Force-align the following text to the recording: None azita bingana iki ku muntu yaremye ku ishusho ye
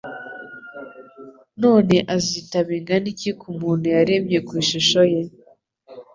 None 1.61 1.95
azita 2.15 2.57
bingana 2.67 3.07
iki 3.13 3.31
ku 3.39 3.47
muntu 3.59 3.85
yaremye 3.95 4.37
ku 4.47 4.51
ishusho 4.61 5.01
ye 5.11 5.21